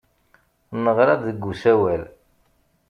Neɣra-d 0.83 1.21
deg 1.27 1.41
usawal. 1.51 2.03